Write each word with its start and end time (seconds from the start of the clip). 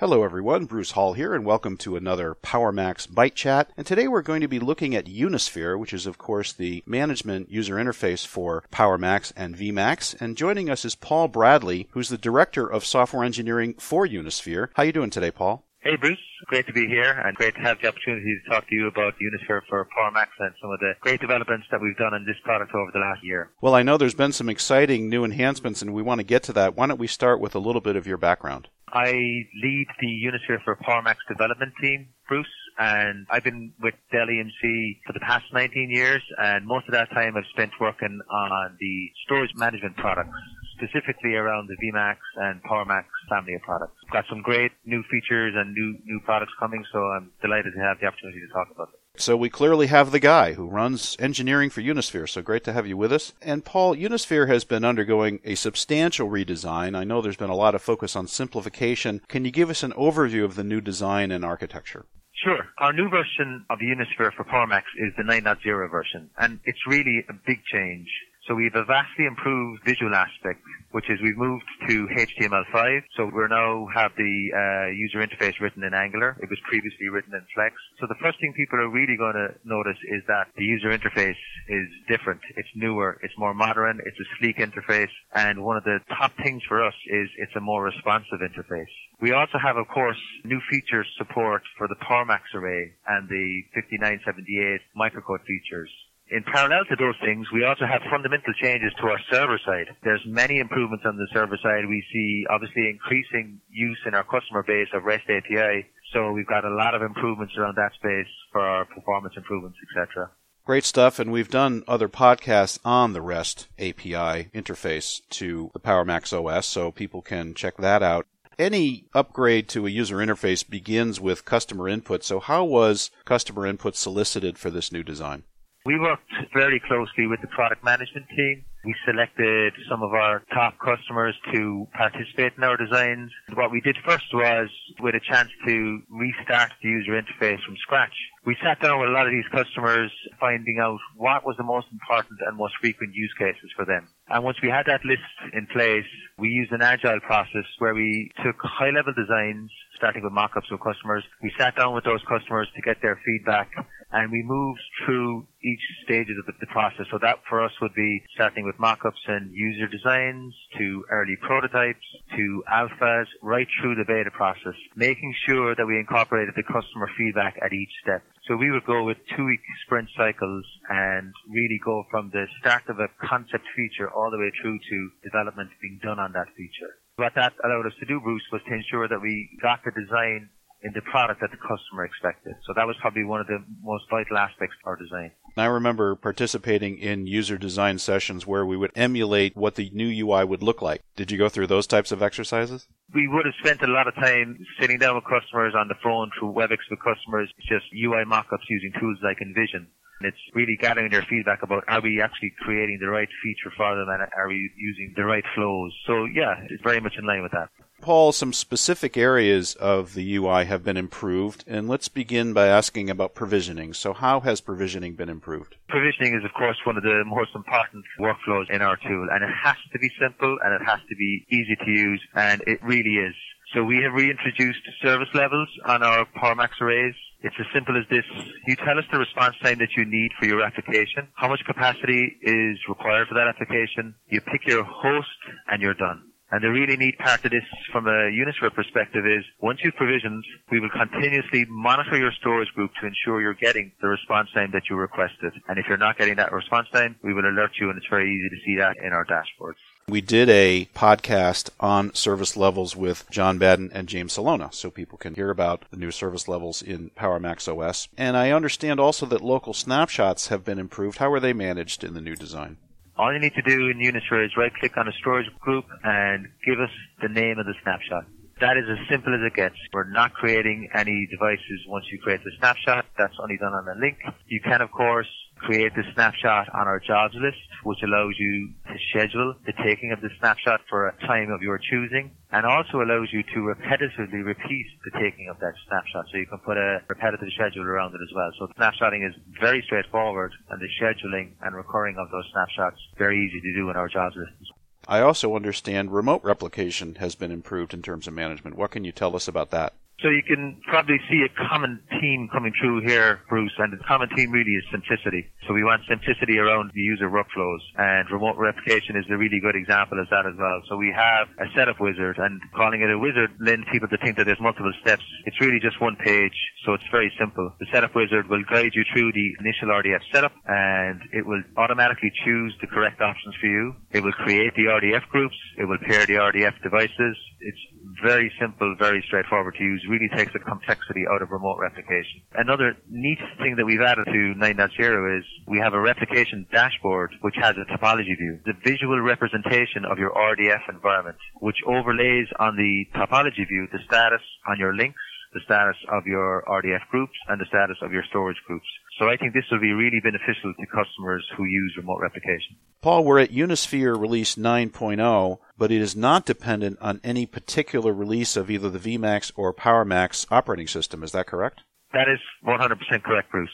Hello, 0.00 0.24
everyone. 0.24 0.64
Bruce 0.64 0.92
Hall 0.92 1.12
here, 1.12 1.34
and 1.34 1.44
welcome 1.44 1.76
to 1.76 1.94
another 1.94 2.34
PowerMax 2.34 3.06
Byte 3.06 3.34
Chat. 3.34 3.70
And 3.76 3.86
today 3.86 4.08
we're 4.08 4.22
going 4.22 4.40
to 4.40 4.48
be 4.48 4.58
looking 4.58 4.94
at 4.94 5.04
Unisphere, 5.04 5.78
which 5.78 5.92
is, 5.92 6.06
of 6.06 6.16
course, 6.16 6.54
the 6.54 6.82
management 6.86 7.50
user 7.50 7.74
interface 7.74 8.26
for 8.26 8.64
PowerMax 8.72 9.30
and 9.36 9.54
VMax. 9.54 10.18
And 10.18 10.38
joining 10.38 10.70
us 10.70 10.86
is 10.86 10.94
Paul 10.94 11.28
Bradley, 11.28 11.86
who's 11.90 12.08
the 12.08 12.16
director 12.16 12.66
of 12.66 12.86
software 12.86 13.24
engineering 13.24 13.74
for 13.74 14.06
Unisphere. 14.06 14.68
How 14.72 14.84
you 14.84 14.92
doing 14.92 15.10
today, 15.10 15.30
Paul? 15.30 15.66
Hey 15.82 15.96
Bruce, 15.96 16.18
great 16.44 16.66
to 16.66 16.74
be 16.74 16.86
here 16.86 17.10
and 17.24 17.34
great 17.34 17.54
to 17.54 17.60
have 17.62 17.80
the 17.80 17.88
opportunity 17.88 18.38
to 18.44 18.50
talk 18.50 18.68
to 18.68 18.74
you 18.74 18.86
about 18.86 19.14
Unisphere 19.14 19.62
for 19.66 19.88
PowerMax 19.96 20.26
and 20.38 20.52
some 20.60 20.70
of 20.70 20.78
the 20.78 20.92
great 21.00 21.22
developments 21.22 21.68
that 21.70 21.80
we've 21.80 21.96
done 21.96 22.12
in 22.12 22.26
this 22.26 22.36
product 22.44 22.74
over 22.74 22.90
the 22.92 22.98
last 22.98 23.24
year. 23.24 23.50
Well, 23.62 23.74
I 23.74 23.82
know 23.82 23.96
there's 23.96 24.14
been 24.14 24.32
some 24.32 24.50
exciting 24.50 25.08
new 25.08 25.24
enhancements 25.24 25.80
and 25.80 25.94
we 25.94 26.02
want 26.02 26.18
to 26.18 26.22
get 26.22 26.42
to 26.42 26.52
that. 26.52 26.76
Why 26.76 26.86
don't 26.86 27.00
we 27.00 27.06
start 27.06 27.40
with 27.40 27.54
a 27.54 27.58
little 27.58 27.80
bit 27.80 27.96
of 27.96 28.06
your 28.06 28.18
background? 28.18 28.68
I 28.92 29.10
lead 29.10 29.86
the 29.98 30.06
Unisphere 30.06 30.62
for 30.62 30.76
PowerMax 30.76 31.16
development 31.26 31.72
team, 31.80 32.08
Bruce, 32.28 32.46
and 32.78 33.26
I've 33.30 33.44
been 33.44 33.72
with 33.80 33.94
Dell 34.12 34.26
EMC 34.26 34.98
for 35.06 35.14
the 35.14 35.20
past 35.20 35.46
19 35.54 35.88
years 35.88 36.22
and 36.36 36.66
most 36.66 36.88
of 36.88 36.92
that 36.92 37.08
time 37.12 37.38
I've 37.38 37.48
spent 37.54 37.70
working 37.80 38.20
on 38.30 38.76
the 38.78 39.10
storage 39.24 39.52
management 39.56 39.96
products 39.96 40.36
specifically 40.80 41.34
around 41.34 41.68
the 41.68 41.76
VMax 41.76 42.16
and 42.36 42.62
PowerMax 42.62 43.04
family 43.28 43.54
of 43.54 43.62
products. 43.62 43.94
Got 44.10 44.24
some 44.28 44.42
great 44.42 44.72
new 44.84 45.02
features 45.10 45.54
and 45.56 45.74
new 45.74 45.98
new 46.04 46.20
products 46.24 46.52
coming, 46.58 46.84
so 46.92 46.98
I'm 46.98 47.30
delighted 47.42 47.74
to 47.74 47.80
have 47.80 48.00
the 48.00 48.06
opportunity 48.06 48.40
to 48.40 48.52
talk 48.52 48.68
about 48.74 48.88
it. 48.88 49.00
So 49.20 49.36
we 49.36 49.50
clearly 49.50 49.88
have 49.88 50.12
the 50.12 50.20
guy 50.20 50.54
who 50.54 50.66
runs 50.66 51.16
engineering 51.18 51.68
for 51.68 51.82
Unisphere. 51.82 52.28
So 52.28 52.40
great 52.42 52.64
to 52.64 52.72
have 52.72 52.86
you 52.86 52.96
with 52.96 53.12
us. 53.12 53.34
And 53.42 53.64
Paul, 53.64 53.94
Unisphere 53.94 54.48
has 54.48 54.64
been 54.64 54.84
undergoing 54.84 55.40
a 55.44 55.56
substantial 55.56 56.28
redesign. 56.28 56.96
I 56.96 57.04
know 57.04 57.20
there's 57.20 57.36
been 57.36 57.50
a 57.50 57.56
lot 57.56 57.74
of 57.74 57.82
focus 57.82 58.16
on 58.16 58.28
simplification. 58.28 59.20
Can 59.28 59.44
you 59.44 59.50
give 59.50 59.68
us 59.68 59.82
an 59.82 59.92
overview 59.92 60.44
of 60.44 60.54
the 60.54 60.64
new 60.64 60.80
design 60.80 61.32
and 61.32 61.44
architecture? 61.44 62.06
Sure. 62.42 62.64
Our 62.78 62.94
new 62.94 63.10
version 63.10 63.66
of 63.68 63.80
Unisphere 63.80 64.32
for 64.32 64.44
PowerMax 64.44 64.84
is 64.96 65.12
the 65.18 65.24
9.0 65.24 65.90
version, 65.90 66.30
and 66.38 66.58
it's 66.64 66.86
really 66.86 67.22
a 67.28 67.34
big 67.34 67.58
change. 67.70 68.08
So 68.50 68.56
we 68.56 68.64
have 68.66 68.82
a 68.82 68.84
vastly 68.84 69.26
improved 69.30 69.86
visual 69.86 70.12
aspect, 70.12 70.58
which 70.90 71.08
is 71.08 71.22
we've 71.22 71.38
moved 71.38 71.62
to 71.86 72.08
HTML5. 72.18 73.02
So 73.16 73.26
we 73.26 73.46
now 73.48 73.86
have 73.94 74.10
the 74.18 74.34
uh, 74.50 74.90
user 74.90 75.22
interface 75.22 75.54
written 75.60 75.84
in 75.84 75.94
Angular. 75.94 76.34
It 76.42 76.50
was 76.50 76.58
previously 76.66 77.06
written 77.14 77.32
in 77.32 77.46
Flex. 77.54 77.76
So 78.00 78.08
the 78.08 78.18
first 78.20 78.40
thing 78.40 78.52
people 78.56 78.80
are 78.80 78.90
really 78.90 79.14
going 79.16 79.38
to 79.38 79.54
notice 79.62 80.02
is 80.02 80.26
that 80.26 80.50
the 80.56 80.64
user 80.64 80.90
interface 80.90 81.38
is 81.68 81.86
different. 82.08 82.40
It's 82.56 82.68
newer. 82.74 83.20
It's 83.22 83.38
more 83.38 83.54
modern. 83.54 84.00
It's 84.04 84.18
a 84.18 84.26
sleek 84.40 84.58
interface. 84.58 85.14
And 85.32 85.62
one 85.62 85.76
of 85.76 85.84
the 85.84 86.00
top 86.18 86.32
things 86.42 86.64
for 86.66 86.82
us 86.82 86.94
is 87.06 87.30
it's 87.38 87.54
a 87.54 87.60
more 87.60 87.84
responsive 87.84 88.42
interface. 88.42 88.90
We 89.22 89.30
also 89.30 89.58
have, 89.62 89.76
of 89.76 89.86
course, 89.86 90.18
new 90.42 90.60
features 90.68 91.06
support 91.18 91.62
for 91.78 91.86
the 91.86 91.94
PowerMax 92.02 92.50
array 92.56 92.94
and 93.06 93.28
the 93.28 93.62
5978 93.78 94.80
microcode 94.98 95.46
features 95.46 95.90
in 96.30 96.44
parallel 96.44 96.84
to 96.88 96.96
those 96.96 97.16
things, 97.24 97.46
we 97.52 97.64
also 97.64 97.86
have 97.86 98.02
fundamental 98.10 98.54
changes 98.54 98.92
to 99.00 99.08
our 99.08 99.18
server 99.30 99.58
side. 99.66 99.90
There's 100.04 100.22
many 100.26 100.58
improvements 100.58 101.04
on 101.04 101.16
the 101.16 101.26
server 101.32 101.58
side. 101.62 101.86
We 101.88 102.04
see 102.12 102.46
obviously 102.48 102.88
increasing 102.88 103.60
use 103.68 103.98
in 104.06 104.14
our 104.14 104.22
customer 104.22 104.62
base 104.62 104.88
of 104.94 105.04
REST 105.04 105.24
API. 105.28 105.86
So 106.12 106.30
we've 106.32 106.46
got 106.46 106.64
a 106.64 106.74
lot 106.74 106.94
of 106.94 107.02
improvements 107.02 107.54
around 107.58 107.76
that 107.76 107.92
space 107.94 108.30
for 108.52 108.60
our 108.60 108.84
performance 108.84 109.34
improvements, 109.36 109.78
etc. 109.90 110.30
Great 110.64 110.84
stuff, 110.84 111.18
and 111.18 111.32
we've 111.32 111.50
done 111.50 111.82
other 111.88 112.08
podcasts 112.08 112.78
on 112.84 113.12
the 113.12 113.22
REST 113.22 113.66
API 113.78 114.50
interface 114.54 115.20
to 115.30 115.70
the 115.72 115.80
PowerMax 115.80 116.32
OS, 116.32 116.66
so 116.66 116.92
people 116.92 117.22
can 117.22 117.54
check 117.54 117.76
that 117.78 118.02
out 118.02 118.26
any 118.58 119.06
upgrade 119.14 119.68
to 119.70 119.86
a 119.86 119.90
user 119.90 120.18
interface 120.18 120.68
begins 120.68 121.18
with 121.18 121.46
customer 121.46 121.88
input. 121.88 122.22
So, 122.22 122.40
how 122.40 122.62
was 122.62 123.10
customer 123.24 123.66
input 123.66 123.96
solicited 123.96 124.58
for 124.58 124.70
this 124.70 124.92
new 124.92 125.02
design? 125.02 125.44
We 125.86 125.98
worked 125.98 126.30
very 126.52 126.78
closely 126.86 127.26
with 127.26 127.40
the 127.40 127.48
product 127.48 127.82
management 127.82 128.26
team. 128.36 128.64
We 128.84 128.94
selected 129.06 129.72
some 129.88 130.02
of 130.02 130.12
our 130.12 130.42
top 130.52 130.74
customers 130.78 131.34
to 131.52 131.86
participate 131.94 132.52
in 132.56 132.64
our 132.64 132.76
designs. 132.76 133.30
What 133.54 133.70
we 133.70 133.80
did 133.80 133.96
first 134.04 134.24
was 134.32 134.68
with 135.00 135.14
a 135.14 135.20
chance 135.20 135.48
to 135.66 136.00
restart 136.10 136.72
the 136.82 136.88
user 136.88 137.12
interface 137.12 137.64
from 137.64 137.76
scratch. 137.80 138.12
We 138.44 138.56
sat 138.62 138.80
down 138.80 139.00
with 139.00 139.08
a 139.08 139.12
lot 139.12 139.26
of 139.26 139.32
these 139.32 139.48
customers 139.52 140.10
finding 140.38 140.78
out 140.80 140.98
what 141.16 141.44
was 141.44 141.56
the 141.56 141.64
most 141.64 141.86
important 141.92 142.40
and 142.46 142.56
most 142.56 142.74
frequent 142.80 143.14
use 143.14 143.32
cases 143.38 143.70
for 143.74 143.84
them. 143.84 144.08
And 144.28 144.44
once 144.44 144.58
we 144.62 144.68
had 144.68 144.84
that 144.86 145.04
list 145.04 145.28
in 145.52 145.66
place, 145.72 146.08
we 146.38 146.48
used 146.48 146.72
an 146.72 146.82
agile 146.82 147.20
process 147.20 147.64
where 147.78 147.94
we 147.94 148.30
took 148.44 148.56
high 148.62 148.90
level 148.90 149.12
designs, 149.16 149.70
starting 149.96 150.24
with 150.24 150.32
mock-ups 150.32 150.70
with 150.70 150.80
customers. 150.80 151.24
We 151.42 151.52
sat 151.58 151.76
down 151.76 151.94
with 151.94 152.04
those 152.04 152.20
customers 152.28 152.68
to 152.76 152.82
get 152.82 153.00
their 153.02 153.20
feedback 153.24 153.68
and 154.12 154.30
we 154.30 154.42
moved 154.42 154.80
through 155.04 155.46
each 155.62 155.80
stages 156.04 156.36
of 156.40 156.46
the, 156.46 156.52
the, 156.60 156.66
process. 156.72 157.06
So 157.10 157.18
that 157.22 157.38
for 157.48 157.62
us 157.62 157.72
would 157.80 157.94
be 157.94 158.22
starting 158.34 158.64
with 158.64 158.78
mock-ups 158.78 159.20
and 159.26 159.50
user 159.52 159.86
designs 159.86 160.54
to 160.78 161.04
early 161.10 161.36
prototypes 161.42 162.04
to 162.36 162.62
alphas 162.72 163.26
right 163.42 163.68
through 163.80 163.94
the 163.96 164.04
beta 164.06 164.30
process, 164.32 164.74
making 164.96 165.34
sure 165.46 165.74
that 165.74 165.86
we 165.86 165.98
incorporated 165.98 166.54
the 166.56 166.62
customer 166.62 167.10
feedback 167.16 167.54
at 167.64 167.72
each 167.72 167.92
step. 168.02 168.22
So 168.48 168.56
we 168.56 168.70
would 168.70 168.86
go 168.86 169.04
with 169.04 169.18
two 169.36 169.44
week 169.44 169.60
sprint 169.86 170.08
cycles 170.16 170.64
and 170.88 171.32
really 171.48 171.78
go 171.84 172.04
from 172.10 172.30
the 172.32 172.46
start 172.60 172.82
of 172.88 172.98
a 172.98 173.08
concept 173.22 173.64
feature 173.76 174.10
all 174.10 174.30
the 174.30 174.38
way 174.38 174.50
through 174.60 174.78
to 174.78 175.10
development 175.22 175.70
being 175.80 176.00
done 176.02 176.18
on 176.18 176.32
that 176.32 176.48
feature. 176.56 176.98
What 177.16 177.34
that 177.36 177.52
allowed 177.62 177.86
us 177.86 177.92
to 178.00 178.06
do, 178.06 178.18
Bruce, 178.18 178.42
was 178.50 178.62
to 178.66 178.74
ensure 178.74 179.06
that 179.06 179.20
we 179.20 179.50
got 179.60 179.84
the 179.84 179.92
design 179.92 180.48
in 180.82 180.92
the 180.94 181.02
product 181.02 181.40
that 181.40 181.50
the 181.50 181.56
customer 181.56 182.04
expected. 182.04 182.54
So 182.66 182.72
that 182.74 182.86
was 182.86 182.96
probably 183.00 183.24
one 183.24 183.40
of 183.40 183.46
the 183.46 183.62
most 183.82 184.04
vital 184.10 184.38
aspects 184.38 184.76
of 184.82 184.88
our 184.88 184.96
design. 184.96 185.32
I 185.56 185.66
remember 185.66 186.14
participating 186.14 186.98
in 186.98 187.26
user 187.26 187.58
design 187.58 187.98
sessions 187.98 188.46
where 188.46 188.64
we 188.64 188.76
would 188.76 188.92
emulate 188.94 189.56
what 189.56 189.74
the 189.74 189.90
new 189.92 190.08
UI 190.08 190.44
would 190.44 190.62
look 190.62 190.80
like. 190.80 191.02
Did 191.16 191.30
you 191.30 191.38
go 191.38 191.48
through 191.48 191.66
those 191.66 191.86
types 191.86 192.12
of 192.12 192.22
exercises? 192.22 192.86
We 193.14 193.28
would 193.28 193.44
have 193.44 193.54
spent 193.62 193.82
a 193.82 193.92
lot 193.92 194.08
of 194.08 194.14
time 194.14 194.64
sitting 194.78 194.98
down 194.98 195.16
with 195.16 195.24
customers 195.24 195.74
on 195.76 195.88
the 195.88 195.96
phone 196.02 196.30
through 196.38 196.52
WebEx 196.52 196.78
with 196.88 197.00
customers, 197.00 197.52
just 197.68 197.86
UI 197.92 198.24
mockups 198.24 198.68
using 198.68 198.92
tools 198.98 199.18
like 199.22 199.38
InVision. 199.38 199.86
It's 200.22 200.36
really 200.54 200.76
gathering 200.78 201.10
their 201.10 201.24
feedback 201.28 201.62
about 201.62 201.84
are 201.88 202.00
we 202.00 202.20
actually 202.20 202.52
creating 202.60 202.98
the 203.00 203.08
right 203.08 203.28
feature 203.42 203.72
for 203.74 203.96
them 203.96 204.08
and 204.08 204.22
are 204.36 204.48
we 204.48 204.70
using 204.76 205.14
the 205.16 205.24
right 205.24 205.44
flows. 205.54 205.92
So 206.06 206.26
yeah, 206.26 206.56
it's 206.68 206.82
very 206.82 207.00
much 207.00 207.14
in 207.18 207.26
line 207.26 207.42
with 207.42 207.52
that. 207.52 207.70
Paul, 208.00 208.32
some 208.32 208.52
specific 208.52 209.16
areas 209.16 209.74
of 209.74 210.14
the 210.14 210.36
UI 210.36 210.64
have 210.64 210.82
been 210.82 210.96
improved, 210.96 211.64
and 211.66 211.88
let's 211.88 212.08
begin 212.08 212.52
by 212.52 212.66
asking 212.66 213.10
about 213.10 213.34
provisioning. 213.34 213.92
So, 213.92 214.12
how 214.12 214.40
has 214.40 214.60
provisioning 214.60 215.14
been 215.14 215.28
improved? 215.28 215.76
Provisioning 215.88 216.34
is, 216.34 216.44
of 216.44 216.52
course, 216.54 216.76
one 216.84 216.96
of 216.96 217.02
the 217.02 217.22
most 217.26 217.50
important 217.54 218.04
workflows 218.18 218.70
in 218.70 218.80
our 218.82 218.96
tool, 218.96 219.28
and 219.30 219.44
it 219.44 219.50
has 219.62 219.76
to 219.92 219.98
be 219.98 220.10
simple 220.20 220.58
and 220.64 220.74
it 220.74 220.84
has 220.86 221.00
to 221.08 221.16
be 221.16 221.46
easy 221.50 221.76
to 221.76 221.90
use, 221.90 222.22
and 222.34 222.62
it 222.66 222.82
really 222.82 223.16
is. 223.16 223.34
So, 223.74 223.84
we 223.84 223.98
have 224.02 224.14
reintroduced 224.14 224.80
service 225.02 225.28
levels 225.34 225.68
on 225.84 226.02
our 226.02 226.24
PowerMax 226.36 226.80
arrays. 226.80 227.14
It's 227.42 227.56
as 227.58 227.66
simple 227.72 227.96
as 227.96 228.04
this. 228.10 228.24
You 228.66 228.76
tell 228.76 228.98
us 228.98 229.04
the 229.12 229.18
response 229.18 229.56
time 229.62 229.78
that 229.78 229.96
you 229.96 230.04
need 230.04 230.30
for 230.38 230.46
your 230.46 230.62
application, 230.62 231.28
how 231.34 231.48
much 231.48 231.60
capacity 231.66 232.36
is 232.42 232.78
required 232.88 233.28
for 233.28 233.34
that 233.34 233.48
application. 233.48 234.14
You 234.28 234.40
pick 234.40 234.66
your 234.66 234.84
host 234.84 235.28
and 235.70 235.80
you're 235.80 235.94
done. 235.94 236.29
And 236.52 236.64
the 236.64 236.70
really 236.70 236.96
neat 236.96 237.16
part 237.18 237.44
of 237.44 237.52
this 237.52 237.62
from 237.92 238.06
a 238.08 238.30
Unisphere 238.30 238.74
perspective 238.74 239.24
is 239.24 239.44
once 239.60 239.80
you've 239.84 239.94
provisioned, 239.94 240.44
we 240.70 240.80
will 240.80 240.90
continuously 240.90 241.64
monitor 241.68 242.18
your 242.18 242.32
storage 242.32 242.68
group 242.74 242.90
to 243.00 243.06
ensure 243.06 243.40
you're 243.40 243.54
getting 243.54 243.92
the 244.02 244.08
response 244.08 244.48
time 244.52 244.70
that 244.72 244.90
you 244.90 244.96
requested. 244.96 245.52
And 245.68 245.78
if 245.78 245.86
you're 245.88 245.96
not 245.96 246.18
getting 246.18 246.36
that 246.36 246.52
response 246.52 246.88
time, 246.92 247.14
we 247.22 247.32
will 247.32 247.44
alert 247.44 247.72
you 247.80 247.88
and 247.88 247.96
it's 247.96 248.06
very 248.10 248.34
easy 248.34 248.48
to 248.48 248.56
see 248.64 248.76
that 248.76 248.96
in 248.98 249.12
our 249.12 249.24
dashboards. 249.24 249.76
We 250.08 250.20
did 250.20 250.48
a 250.48 250.88
podcast 250.92 251.70
on 251.78 252.12
service 252.14 252.56
levels 252.56 252.96
with 252.96 253.30
John 253.30 253.58
Badden 253.58 253.92
and 253.94 254.08
James 254.08 254.32
Salona, 254.32 254.70
so 254.72 254.90
people 254.90 255.18
can 255.18 255.36
hear 255.36 255.50
about 255.50 255.84
the 255.92 255.96
new 255.96 256.10
service 256.10 256.48
levels 256.48 256.82
in 256.82 257.10
PowerMax 257.16 257.68
OS. 257.68 258.08
And 258.18 258.36
I 258.36 258.50
understand 258.50 258.98
also 258.98 259.24
that 259.26 259.40
local 259.40 259.72
snapshots 259.72 260.48
have 260.48 260.64
been 260.64 260.80
improved. 260.80 261.18
How 261.18 261.32
are 261.32 261.38
they 261.38 261.52
managed 261.52 262.02
in 262.02 262.14
the 262.14 262.20
new 262.20 262.34
design? 262.34 262.78
All 263.20 263.34
you 263.34 263.38
need 263.38 263.52
to 263.52 263.60
do 263.60 263.90
in 263.90 263.98
Unisphere 263.98 264.46
is 264.46 264.56
right 264.56 264.72
click 264.80 264.96
on 264.96 265.06
a 265.06 265.12
storage 265.20 265.44
group 265.60 265.84
and 266.02 266.48
give 266.64 266.80
us 266.80 266.88
the 267.20 267.28
name 267.28 267.58
of 267.58 267.66
the 267.66 267.74
snapshot. 267.82 268.24
That 268.60 268.76
is 268.76 268.84
as 268.92 269.00
simple 269.08 269.32
as 269.32 269.40
it 269.40 269.56
gets. 269.56 269.76
We're 269.90 270.12
not 270.12 270.34
creating 270.34 270.90
any 270.92 271.26
devices 271.32 271.80
once 271.88 272.04
you 272.12 272.20
create 272.20 272.44
the 272.44 272.52
snapshot. 272.58 273.06
That's 273.16 273.32
only 273.40 273.56
done 273.56 273.72
on 273.72 273.88
a 273.88 273.98
link. 273.98 274.18
You 274.48 274.60
can, 274.60 274.82
of 274.82 274.92
course, 274.92 275.28
create 275.56 275.94
the 275.96 276.04
snapshot 276.12 276.68
on 276.74 276.84
our 276.86 277.00
jobs 277.00 277.32
list, 277.40 277.56
which 277.84 278.02
allows 278.04 278.36
you 278.38 278.68
to 278.84 278.96
schedule 279.08 279.54
the 279.64 279.72
taking 279.82 280.12
of 280.12 280.20
the 280.20 280.28
snapshot 280.40 280.80
for 280.90 281.08
a 281.08 281.16
time 281.24 281.50
of 281.50 281.62
your 281.62 281.78
choosing, 281.78 282.32
and 282.52 282.66
also 282.66 283.00
allows 283.00 283.32
you 283.32 283.42
to 283.44 283.64
repetitively 283.64 284.44
repeat 284.44 284.86
the 285.08 285.12
taking 285.16 285.48
of 285.48 285.58
that 285.60 285.72
snapshot. 285.88 286.26
So 286.30 286.36
you 286.36 286.46
can 286.46 286.58
put 286.58 286.76
a 286.76 287.00
repetitive 287.08 287.48
schedule 287.56 287.88
around 287.88 288.12
it 288.12 288.20
as 288.20 288.32
well. 288.36 288.52
So 288.58 288.68
snapshotting 288.76 289.26
is 289.26 289.34
very 289.58 289.80
straightforward, 289.86 290.52
and 290.68 290.80
the 290.80 290.88
scheduling 291.00 291.52
and 291.62 291.74
recurring 291.74 292.16
of 292.18 292.30
those 292.30 292.44
snapshots 292.52 293.00
very 293.16 293.40
easy 293.40 293.60
to 293.60 293.72
do 293.72 293.88
in 293.88 293.96
our 293.96 294.08
jobs 294.08 294.36
list. 294.36 294.72
I 295.08 295.20
also 295.20 295.56
understand 295.56 296.12
remote 296.12 296.42
replication 296.44 297.16
has 297.16 297.34
been 297.34 297.50
improved 297.50 297.94
in 297.94 298.02
terms 298.02 298.26
of 298.26 298.34
management. 298.34 298.76
What 298.76 298.90
can 298.90 299.04
you 299.04 299.12
tell 299.12 299.34
us 299.34 299.48
about 299.48 299.70
that? 299.70 299.94
So 300.22 300.28
you 300.28 300.42
can 300.42 300.76
probably 300.86 301.16
see 301.30 301.46
a 301.48 301.68
common 301.68 301.98
theme 302.20 302.48
coming 302.52 302.72
through 302.78 303.08
here, 303.08 303.40
Bruce, 303.48 303.72
and 303.78 303.92
the 303.92 304.04
common 304.04 304.28
theme 304.36 304.52
really 304.52 304.76
is 304.76 304.84
simplicity. 304.92 305.48
So 305.66 305.72
we 305.72 305.82
want 305.82 306.02
simplicity 306.08 306.58
around 306.58 306.90
the 306.92 307.00
user 307.00 307.30
workflows, 307.30 307.80
and 307.96 308.28
remote 308.30 308.56
replication 308.58 309.16
is 309.16 309.24
a 309.30 309.36
really 309.36 309.60
good 309.60 309.76
example 309.76 310.20
of 310.20 310.28
that 310.28 310.44
as 310.44 310.52
well. 310.58 310.82
So 310.88 310.96
we 310.96 311.10
have 311.16 311.48
a 311.56 311.72
setup 311.74 312.00
wizard, 312.00 312.36
and 312.36 312.60
calling 312.76 313.00
it 313.00 313.08
a 313.08 313.18
wizard 313.18 313.50
lends 313.60 313.86
people 313.90 314.08
to 314.08 314.18
think 314.18 314.36
that 314.36 314.44
there's 314.44 314.60
multiple 314.60 314.92
steps. 315.00 315.24
It's 315.46 315.58
really 315.58 315.80
just 315.80 315.98
one 316.02 316.16
page, 316.16 316.56
so 316.84 316.92
it's 316.92 317.08
very 317.10 317.32
simple. 317.40 317.72
The 317.80 317.86
setup 317.90 318.14
wizard 318.14 318.48
will 318.48 318.64
guide 318.68 318.92
you 318.92 319.04
through 319.12 319.32
the 319.32 319.48
initial 319.60 319.88
RDF 319.88 320.20
setup, 320.32 320.52
and 320.66 321.22
it 321.32 321.46
will 321.46 321.62
automatically 321.78 322.30
choose 322.44 322.76
the 322.82 322.88
correct 322.88 323.22
options 323.22 323.54
for 323.56 323.68
you. 323.68 323.94
It 324.12 324.22
will 324.22 324.36
create 324.36 324.74
the 324.76 324.84
RDF 324.84 325.28
groups. 325.32 325.56
It 325.78 325.88
will 325.88 325.98
pair 325.98 326.26
the 326.26 326.34
RDF 326.34 326.76
devices. 326.82 327.36
It's 327.60 327.80
very 328.22 328.52
simple, 328.60 328.94
very 328.98 329.22
straightforward 329.26 329.74
to 329.78 329.84
use, 329.84 330.04
really 330.08 330.28
takes 330.36 330.52
the 330.52 330.58
complexity 330.58 331.24
out 331.30 331.42
of 331.42 331.50
remote 331.50 331.78
replication. 331.78 332.42
Another 332.54 332.96
neat 333.08 333.38
thing 333.58 333.76
that 333.76 333.84
we've 333.84 334.00
added 334.00 334.26
to 334.26 334.54
9.0 334.56 335.38
is 335.38 335.44
we 335.66 335.78
have 335.78 335.94
a 335.94 336.00
replication 336.00 336.66
dashboard 336.72 337.32
which 337.40 337.54
has 337.56 337.76
a 337.76 337.84
topology 337.92 338.36
view, 338.36 338.58
the 338.64 338.74
visual 338.84 339.20
representation 339.20 340.04
of 340.04 340.18
your 340.18 340.30
RDF 340.30 340.88
environment, 340.88 341.36
which 341.60 341.76
overlays 341.86 342.46
on 342.58 342.76
the 342.76 343.06
topology 343.18 343.66
view 343.68 343.88
the 343.92 343.98
status 344.06 344.42
on 344.68 344.78
your 344.78 344.94
links, 344.94 345.20
the 345.52 345.60
status 345.64 345.96
of 346.12 346.26
your 346.26 346.64
RDF 346.68 347.06
groups, 347.10 347.34
and 347.48 347.60
the 347.60 347.66
status 347.66 347.96
of 348.02 348.12
your 348.12 348.22
storage 348.30 348.56
groups. 348.66 348.86
So 349.18 349.28
I 349.28 349.36
think 349.36 349.52
this 349.52 349.64
will 349.70 349.80
be 349.80 349.92
really 349.92 350.20
beneficial 350.22 350.72
to 350.78 350.86
customers 350.86 351.44
who 351.56 351.64
use 351.64 351.94
remote 351.96 352.20
replication. 352.20 352.76
Paul, 353.02 353.24
we're 353.24 353.40
at 353.40 353.50
Unisphere 353.50 354.18
release 354.18 354.54
9.0, 354.54 355.58
but 355.76 355.90
it 355.90 356.00
is 356.00 356.14
not 356.14 356.46
dependent 356.46 356.98
on 357.00 357.20
any 357.24 357.46
particular 357.46 358.12
release 358.12 358.56
of 358.56 358.70
either 358.70 358.90
the 358.90 358.98
VMAX 358.98 359.52
or 359.56 359.74
PowerMax 359.74 360.46
operating 360.50 360.86
system. 360.86 361.22
Is 361.22 361.32
that 361.32 361.46
correct? 361.46 361.82
That 362.12 362.28
is 362.28 362.40
100% 362.66 363.22
correct, 363.22 363.50
Bruce. 363.50 363.70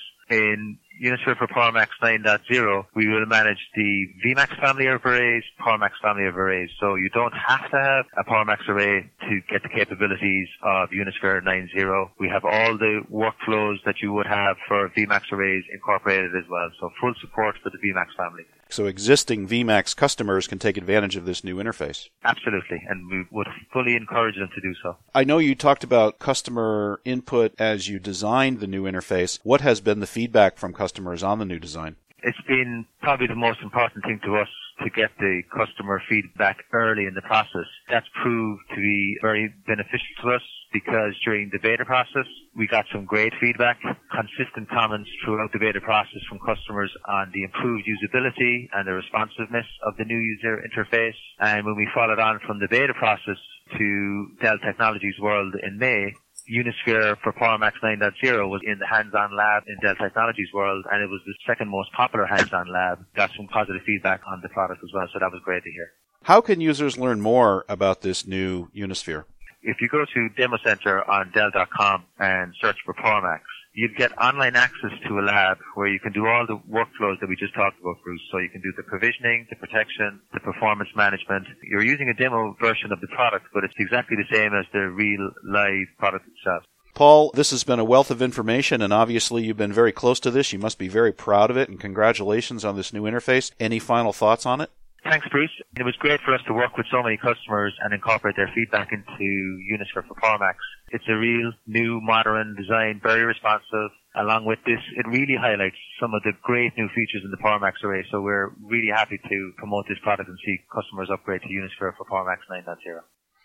In 1.17 1.23
Unisphere 1.23 1.39
for 1.39 1.47
PowerMax 1.47 1.89
9.0, 2.03 2.85
we 2.95 3.09
will 3.09 3.25
manage 3.25 3.59
the 3.75 4.07
VMAX 4.25 4.61
family 4.61 4.87
of 4.87 5.05
arrays, 5.05 5.45
PowerMax 5.59 5.93
family 6.03 6.27
of 6.27 6.37
arrays. 6.37 6.69
So 6.79 6.95
you 6.97 7.09
don't 7.09 7.33
have 7.33 7.71
to 7.71 7.77
have 7.77 8.05
a 8.19 8.25
PowerMax 8.25 8.69
array 8.69 9.11
to 9.21 9.41
get 9.51 9.63
the 9.63 9.69
capabilities 9.69 10.49
of 10.63 10.91
Unisphere 10.91 11.43
9.0. 11.43 12.11
We 12.21 12.29
have 12.29 12.45
all 12.45 12.77
the 12.77 13.01
workflows 13.11 13.77
that 13.87 14.03
you 14.03 14.13
would 14.13 14.27
have 14.27 14.57
for 14.69 14.91
VMAX 14.91 15.33
arrays 15.33 15.65
incorporated 15.73 16.37
as 16.37 16.45
well. 16.51 16.71
So 16.81 16.91
full 17.01 17.15
support 17.21 17.57
for 17.63 17.71
the 17.71 17.79
VMAX 17.79 18.15
family. 18.17 18.45
So 18.69 18.87
existing 18.87 19.47
VMAX 19.47 19.95
customers 19.95 20.49
can 20.49 20.59
take 20.59 20.77
advantage 20.77 21.15
of 21.15 21.25
this 21.25 21.45
new 21.45 21.57
interface. 21.57 22.09
Absolutely, 22.25 22.83
and 22.89 23.09
we 23.09 23.25
would 23.31 23.47
fully 23.73 23.95
encourage 23.95 24.35
them 24.35 24.49
to 24.53 24.61
do 24.61 24.75
so. 24.83 24.97
I 25.15 25.23
know 25.23 25.39
you 25.39 25.55
talked 25.55 25.85
about 25.85 26.19
customer 26.19 27.01
input 27.05 27.55
as 27.61 27.89
you 27.89 28.01
designed 28.01 28.59
the 28.59 28.67
new 28.67 28.83
interface. 28.83 29.39
What 29.45 29.61
has 29.61 29.81
been 29.81 30.01
the 30.01 30.07
feedback 30.07 30.59
from 30.59 30.73
customers 30.73 31.06
on 31.23 31.39
the 31.39 31.45
new 31.45 31.59
design? 31.59 31.97
It's 32.23 32.41
been 32.49 32.87
probably 33.03 33.27
the 33.27 33.37
most 33.37 33.61
important 33.63 34.05
thing 34.05 34.21
to 34.25 34.37
us 34.37 34.49
to 34.83 34.91
get 34.91 35.11
the 35.19 35.43
customer 35.55 36.03
feedback 36.09 36.65
early 36.73 37.07
in 37.07 37.15
the 37.15 37.23
process. 37.23 37.69
That's 37.89 38.07
proved 38.23 38.63
to 38.71 38.77
be 38.77 39.17
very 39.23 39.53
beneficial 39.67 40.15
to 40.23 40.35
us 40.35 40.43
because 40.73 41.15
during 41.25 41.51
the 41.53 41.59
beta 41.59 41.85
process, 41.85 42.27
we 42.57 42.67
got 42.67 42.85
some 42.93 43.05
great 43.05 43.33
feedback, 43.41 43.79
consistent 44.11 44.69
comments 44.69 45.09
throughout 45.25 45.53
the 45.53 45.59
beta 45.59 45.81
process 45.81 46.21
from 46.29 46.39
customers 46.41 46.93
on 47.09 47.31
the 47.33 47.45
improved 47.45 47.85
usability 47.87 48.69
and 48.73 48.89
the 48.89 48.93
responsiveness 48.93 49.67
of 49.87 49.97
the 49.97 50.05
new 50.05 50.19
user 50.19 50.63
interface. 50.67 51.17
And 51.39 51.65
when 51.65 51.77
we 51.77 51.89
followed 51.95 52.19
on 52.19 52.41
from 52.47 52.59
the 52.59 52.69
beta 52.69 52.95
process 52.95 53.39
to 53.79 54.27
Dell 54.43 54.59
Technologies 54.59 55.15
World 55.21 55.55
in 55.63 55.79
May, 55.79 56.13
Unisphere 56.49 57.17
for 57.23 57.33
PowerMax 57.33 57.73
9.0 57.83 58.49
was 58.49 58.61
in 58.65 58.79
the 58.79 58.87
hands-on 58.87 59.37
lab 59.37 59.65
in 59.67 59.77
Dell 59.83 59.97
Technologies 59.97 60.49
World, 60.55 60.85
and 60.91 61.03
it 61.03 61.07
was 61.07 61.21
the 61.27 61.35
second 61.47 61.69
most 61.69 61.93
popular 61.93 62.27
hands-on 62.27 62.73
lab. 62.73 63.05
Got 63.15 63.31
some 63.37 63.49
positive 63.49 63.83
feedback 63.85 64.21
on 64.27 64.41
the 64.43 64.49
product 64.49 64.83
as 64.85 64.91
well, 64.95 65.07
so 65.13 65.19
that 65.19 65.31
was 65.33 65.41
great 65.45 65.65
to 65.65 65.71
hear. 65.71 65.91
How 66.23 66.41
can 66.41 66.61
users 66.61 66.99
learn 66.99 67.21
more 67.21 67.65
about 67.69 68.03
this 68.03 68.27
new 68.27 68.69
Unisphere? 68.75 69.25
If 69.63 69.81
you 69.81 69.89
go 69.89 70.05
to 70.05 70.29
Demo 70.37 70.59
Center 70.65 71.09
on 71.11 71.31
Dell.com 71.33 72.05
and 72.19 72.55
search 72.61 72.77
for 72.85 72.95
PowerMax, 72.95 73.41
you'd 73.77 73.95
get 73.95 74.11
online 74.19 74.57
access 74.57 74.91
to 75.07 75.19
a 75.21 75.23
lab 75.23 75.59
where 75.75 75.87
you 75.87 76.01
can 76.01 76.13
do 76.13 76.27
all 76.27 76.47
the 76.49 76.57
workflows 76.69 77.21
that 77.21 77.29
we 77.29 77.37
just 77.37 77.55
talked 77.55 77.79
about, 77.79 77.97
Bruce. 78.03 78.23
So 78.33 78.39
you 78.39 78.49
can 78.49 78.63
do 78.63 78.73
the 78.75 78.83
provisioning, 78.83 79.47
the 79.51 79.57
protection, 79.57 80.19
the 80.33 80.41
performance 80.41 80.89
management. 80.97 81.47
You're 81.63 81.85
using 81.85 82.09
a 82.09 82.15
demo 82.15 82.57
version 82.59 82.91
of 82.91 83.01
the 83.01 83.07
product, 83.09 83.47
but 83.53 83.65
it's 83.65 83.75
exactly 83.79 84.17
the 84.17 84.35
same 84.35 84.55
as 84.55 84.65
the 84.73 84.89
real 84.89 85.31
live 85.45 85.87
product 85.99 86.25
itself. 86.27 86.65
Paul, 86.95 87.31
this 87.35 87.51
has 87.51 87.63
been 87.63 87.79
a 87.79 87.85
wealth 87.85 88.11
of 88.11 88.23
information, 88.23 88.81
and 88.81 88.91
obviously 88.91 89.45
you've 89.45 89.59
been 89.59 89.75
very 89.75 89.93
close 89.93 90.19
to 90.21 90.31
this. 90.31 90.55
You 90.55 90.59
must 90.59 90.79
be 90.79 90.89
very 90.89 91.13
proud 91.13 91.51
of 91.51 91.59
it, 91.59 91.69
and 91.69 91.79
congratulations 91.79 92.65
on 92.65 92.77
this 92.77 92.95
new 92.95 93.03
interface. 93.03 93.53
Any 93.61 93.79
final 93.79 94.15
thoughts 94.15 94.47
on 94.47 94.63
it? 94.63 94.71
Thanks, 95.09 95.29
Bruce. 95.29 95.51
It 95.77 95.85
was 95.85 95.95
great 95.97 96.21
for 96.21 96.35
us 96.35 96.41
to 96.47 96.53
work 96.53 96.77
with 96.77 96.87
so 96.91 97.03
many 97.03 97.17
customers 97.17 97.73
and 97.81 97.95
incorporate 97.95 98.35
their 98.37 98.51
feedback 98.55 98.91
into 98.93 99.23
Unisphere 99.71 100.07
for 100.07 100.15
PowerMax. 100.15 100.55
It's 100.91 101.05
a 101.09 101.15
real 101.15 101.53
new 101.67 102.01
modern 102.01 102.57
design, 102.57 103.01
very 103.03 103.23
responsive. 103.23 103.91
Along 104.17 104.47
with 104.47 104.59
this, 104.67 104.81
it 104.97 105.07
really 105.07 105.37
highlights 105.39 105.77
some 106.01 106.13
of 106.15 106.23
the 106.25 106.33
great 106.43 106.77
new 106.77 106.89
features 106.89 107.23
in 107.25 107.31
the 107.31 107.37
PowerMax 107.37 107.85
array. 107.85 108.05
So 108.11 108.21
we're 108.21 108.51
really 108.61 108.91
happy 108.93 109.19
to 109.19 109.53
promote 109.57 109.87
this 109.89 109.99
product 110.03 110.29
and 110.29 110.39
see 110.45 110.59
customers 110.75 111.09
upgrade 111.13 111.43
to 111.43 111.49
Unisphere 111.49 111.93
for 111.97 112.05
PowerMax 112.11 112.39
9.0. 112.51 113.01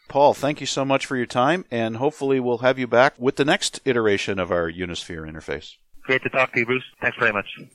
Paul, 0.07 0.33
thank 0.33 0.61
you 0.61 0.67
so 0.67 0.83
much 0.83 1.05
for 1.05 1.15
your 1.15 1.25
time, 1.25 1.65
and 1.69 1.97
hopefully 1.97 2.39
we'll 2.39 2.59
have 2.59 2.79
you 2.79 2.87
back 2.87 3.13
with 3.19 3.35
the 3.35 3.45
next 3.45 3.79
iteration 3.85 4.39
of 4.39 4.51
our 4.51 4.69
Unisphere 4.71 5.29
interface. 5.29 5.75
Great 6.03 6.23
to 6.23 6.29
talk 6.29 6.51
to 6.53 6.59
you, 6.59 6.65
Bruce. 6.65 6.83
Thanks 7.01 7.17
very 7.19 7.31
much. 7.31 7.45